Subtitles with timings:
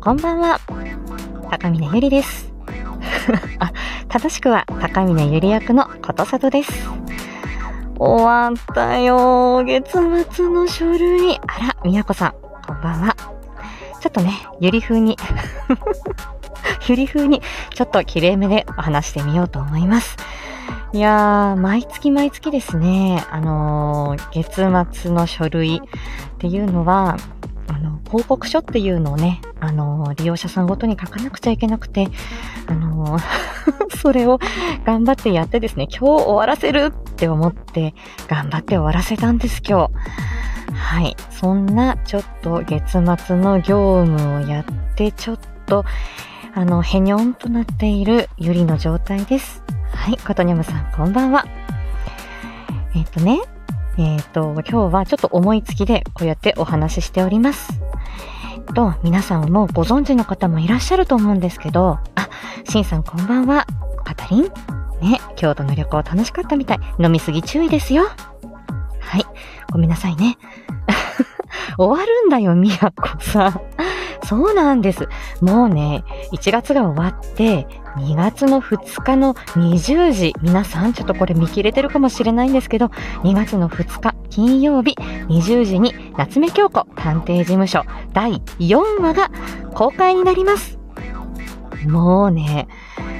[0.00, 0.60] こんばんは。
[1.50, 2.52] 高峰ゆりです。
[3.58, 3.72] あ、
[4.08, 6.88] 正しくは高峰ゆり役のことさとです。
[7.98, 9.64] 終わったよ。
[9.64, 9.98] 月
[10.32, 11.36] 末の書類。
[11.36, 12.32] あら、みやこさん、
[12.66, 13.16] こんばんは。
[14.00, 15.18] ちょっとね、ゆり風に、
[16.88, 17.42] ゆり風に、
[17.74, 20.16] ちょっと綺麗めでお話してみようと思います。
[20.94, 25.80] いやー、毎月毎月ですね、あのー月末の書類っ
[26.38, 27.18] ていうのは、
[27.66, 32.08] あの、報告書っていうのをね、あの、利用者さんごとに書かなくちゃいけなくて、
[32.66, 33.18] あの、
[34.00, 34.38] それを
[34.86, 37.94] 頑張ってやってですね、今日終わらせるって思って、
[38.26, 39.92] 頑張って終わらせたんです、今日。
[40.72, 41.16] はい。
[41.30, 45.84] そんな、ちょっと月末の業務をやって、ちょっと、
[46.54, 49.62] あの、へにょんとなっているゆりの状態です。
[49.92, 50.16] はい。
[50.18, 51.44] ことにゃむさん、こんばんは。
[52.94, 53.40] えっ、とね、
[53.98, 57.80] えっ、と、今日はちょっと思いつきでこうやってお話ししております。
[58.54, 62.28] えっと、皆さんもご存知の方もいらっしゃると思うんですけど、あ、
[62.68, 63.66] しんさんこんばんは。
[64.04, 64.44] カタリン
[65.00, 66.78] ね、京都の旅行楽しかったみたい。
[66.98, 68.04] 飲みすぎ注意ですよ。
[69.00, 69.24] はい。
[69.72, 70.38] ごめんなさいね。
[71.78, 73.60] 終わるんだよ、みやこさん。
[74.28, 75.08] そうなんです。
[75.40, 82.88] もうね、1月が終わって、2月の2日の20時、皆さんちょっとこれ見切れてるかもしれないんですけど、
[83.22, 84.96] 2月の2日金曜日
[85.28, 89.30] 20時に夏目京子探偵事務所第4話が
[89.72, 90.78] 公開になります。
[91.86, 92.68] もうね、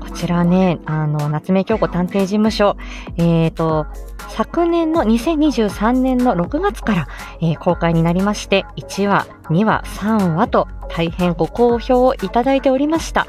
[0.00, 2.76] こちらね、あの、夏目京子探偵事務所、
[3.16, 3.86] えっ、と、
[4.28, 7.08] 昨年の2023年の6月から、
[7.40, 13.26] えー公開になりまして、1話、2話、3話と大変ご好評をいただいておりました。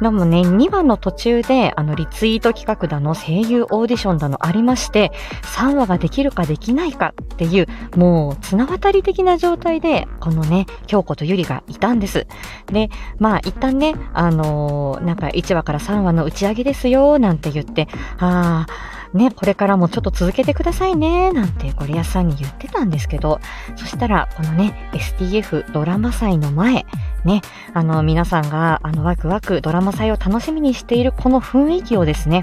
[0.00, 5.12] でもね、2話の途中で、あの、リツイート企画だの、声優オーディションだのありまして、
[5.56, 7.66] 3話ができるかできないかっていう、
[7.96, 12.26] もう、綱渡り的な状態で、このね、京子とゆりがいたんです。
[12.66, 23.40] で、まあ、一旦ね、あのーなんか1話から3話の打ち上げですよ、なんて言って、ああ、ね、これからもちょっと続けてくださいね、なんてゴリアスさんに言ってたんですけど、
[23.76, 26.84] そしたら、このね、STF ドラマ祭の前、
[27.24, 27.40] ね、
[27.72, 32.42] あの、皆さんが、あの、ワクワクドラマ祭を楽しみにしているこの雰囲気をですね、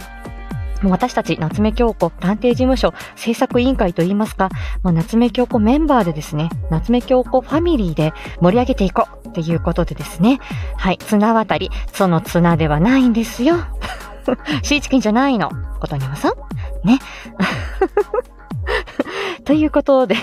[0.82, 4.50] もう私たち、夏目京子探偵事務所制作委員会といいますか、
[4.82, 10.40] まあ、夏目京子メンバーでですね、夏目京子ファミリーで盛り上げていこうっていうことでですね、
[10.78, 13.58] はい、綱渡り、その綱ではないんですよ。
[14.64, 15.52] シーチキンじゃないの。
[15.80, 16.30] ことにゃまさ
[16.84, 16.88] ん？
[16.88, 17.00] ね。
[19.46, 20.16] ということで、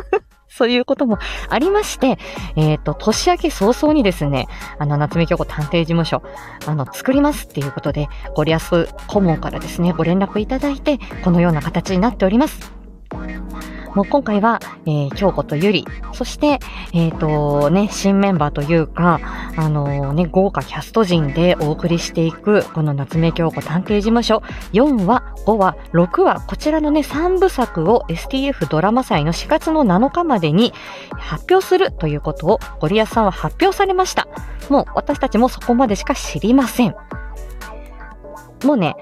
[0.48, 1.18] そういうことも
[1.48, 2.18] ありまして、
[2.56, 4.48] えっ、と、年明け早々にですね、
[4.78, 6.22] あの、夏目京子探偵事務所、
[6.66, 12.81] あの、作りますっていうことで、ゴリアス顧問からですね、ご連絡いただいて、このような形になっております。
[13.94, 16.58] もう今回は、えー、京子とゆり、そして、
[16.92, 19.20] えっ、と、ね、新メンバーというか、
[19.56, 24.42] あのね、豪華キャスト陣でお送りしていく、この夏目京子探偵事務所、
[24.72, 30.72] 4話、5話、6話、こちらのね、3部作を STF ドラマ祭の4月の7日までに
[31.10, 34.26] 発表するということをゴリアスさんは発表されました。
[34.68, 36.94] もう私たちもそこまでしか知りません。
[38.64, 38.94] もうね、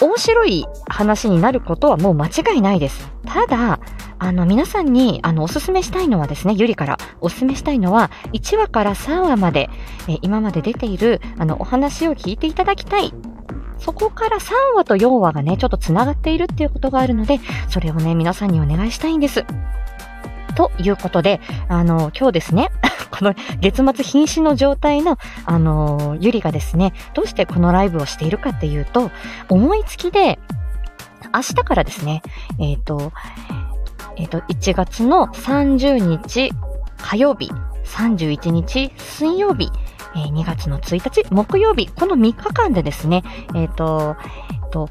[0.00, 3.10] 面白い話になることはもう間違いないです。
[3.24, 3.80] ただ、
[4.20, 9.70] あの、皆さんに、あの、おすすめしたいのはですね、ゆりからおすすめしたいのは、1話から3話まで、
[10.08, 13.14] え今まで出ている、あの、お話を聞いていただきたい。
[13.78, 19.46] そこから3話と4話がね、ちょっと繋がっているっていうことがあるので、それをね、皆さんにお願いしたいんです。
[20.54, 22.68] ということで、あの、今日ですね、
[23.10, 25.16] この月末瀕死の状態の、
[25.46, 29.10] あの、ゆりがですね、どうしてこのライブをしているかっていうと、
[29.48, 30.38] 思いつきで、
[31.32, 32.22] 明日からですね、
[32.58, 33.12] えっ、と、
[34.20, 36.52] えっ、と、1月の30日
[36.98, 37.50] 火曜日、
[37.84, 39.70] 31日水曜日、
[40.14, 43.22] えー2月の1日木曜日、この3日間でですね、
[43.54, 44.16] えっ、と、
[44.52, 44.90] えっ、と、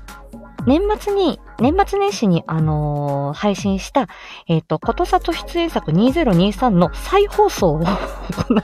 [0.66, 4.08] 年末に、年末年始に、あのー配信した、
[4.48, 7.86] えっ、と、ことさと出演作2023の再放送を 行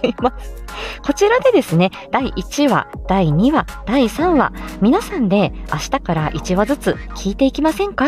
[0.01, 0.66] います。
[1.06, 4.51] こちらでですね、第1話、第2話、第3話、
[4.81, 8.06] 皆さんで明日から1話ずつ聞いていきませんか？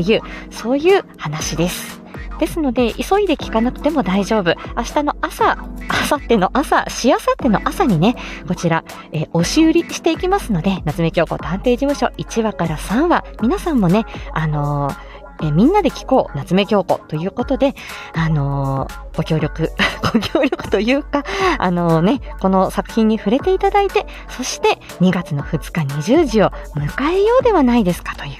[0.00, 0.20] っていう、
[0.50, 2.02] そういう話です。
[2.38, 4.54] ですので、急いで聞かなくても大丈夫。
[4.76, 8.14] 明日の朝、明後日の朝、しあさっての朝にね、
[8.46, 14.04] こちら、えー押し売りしていきますので、夏目京子探偵事務所1話から3話、皆さんもね、
[14.34, 17.74] あのーえーみんなで聞こう、夏目京子ということで、
[18.14, 19.70] あのーご協力、
[20.12, 21.24] ご協力というか、
[21.58, 28.32] あのね、この作品に触れていただいて、そして2月の2日20時を迎えようではないですかという、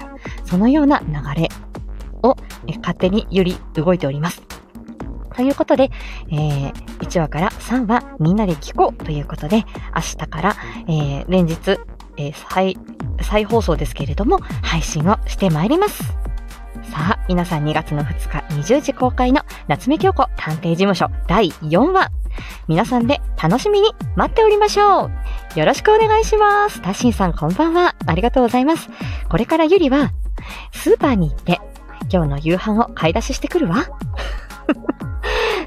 [0.45, 1.49] そのような流れ
[2.21, 2.35] を
[2.67, 4.41] え勝手により動いております。
[5.35, 5.91] ということで、
[6.31, 9.65] えー、1話から3話みんなで聞こうということで、
[9.95, 10.55] 明日から、
[10.87, 11.77] え、連日、
[12.17, 12.75] え、再、
[13.21, 16.26] 再放送ですけれども、配信をしてまいります。
[16.91, 22.09] さあ、皆さん2月の2日20時公開の夏目京子探偵事務所第4話。
[22.67, 25.09] 皆さんで楽しみに待っておりましょ
[25.55, 25.59] う。
[25.59, 26.81] よろしくお願いします。
[26.81, 27.95] タッシンさんこんばんは。
[28.05, 28.89] ありがとうございます。
[29.29, 30.11] これからゆりは、
[30.71, 31.59] スーパーに行って、
[32.11, 33.85] 今日の夕飯を買い出ししてくるわ。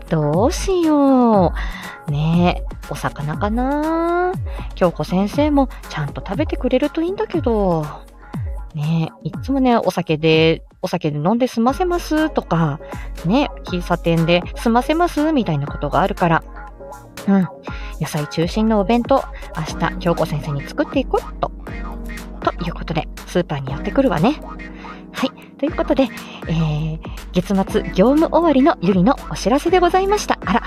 [0.09, 1.53] どうしよ
[2.09, 2.11] う。
[2.11, 4.33] ねえ、お魚かな？
[4.75, 7.87] 京子先生もちゃんと食べてくれるといいんだけど。
[8.75, 12.81] ねえ、いつもね、お酒で、お酒で飲んで済ませますとか、
[13.27, 16.45] ね、喫茶店で済ませますみたいなことがあるから、
[17.29, 17.49] うん。
[18.01, 19.23] 野菜中心のお弁当、
[19.57, 21.51] 明日、京子先生に作っていこうと。
[22.41, 24.41] ということで、スーパーにやってくるわね。
[25.13, 25.31] はい。
[25.59, 26.09] ということで、
[26.49, 26.99] えー、
[27.33, 30.39] 月末業務終わりのゆりのお知らせでございました。
[30.45, 30.63] あら、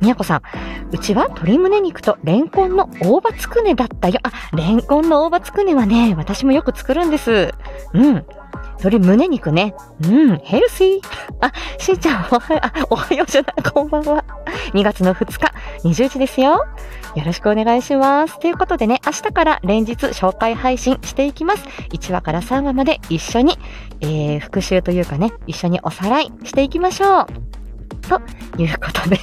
[0.00, 0.42] みやこさん、
[0.92, 4.20] うちは鶏胸肉とレンコンの大葉つくねだったよ。
[4.22, 7.52] あ、レンコンの大葉つくねはね、私もよく作るんです。
[7.92, 8.24] うん。
[8.78, 9.74] 鶏胸肉ね。
[10.02, 11.00] うん、ヘルシー。
[11.40, 14.24] あ、しーちゃん、おはよう、あ、おはようじゃない、こんばんは。
[14.74, 15.52] 2月の2日、
[15.84, 16.66] 20時ですよ。
[17.16, 18.38] よろしくお願いします。
[18.38, 21.64] ということでね、明日から連日紹介配信していきます。
[21.92, 23.58] 1話から3話まで一緒に、
[24.00, 27.26] えー、復習というかね、一緒におさらいしていきましょう。
[28.06, 28.20] と
[28.62, 29.18] いうことで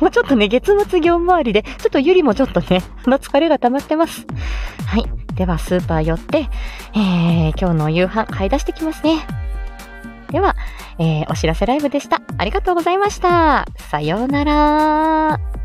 [0.00, 4.26] もうちょっとね、月末業務周りで、ちょっとゆりもちょっとね、の疲れが溜まってます。
[4.86, 5.04] はい。
[5.34, 6.48] では、スーパー寄って、
[6.94, 9.26] えー、今日の夕飯買い出してきますね。
[10.30, 10.56] では、
[10.98, 12.22] えー、お知らせライブでした。
[12.38, 13.66] ありがとうございました。
[13.90, 15.61] さようなら。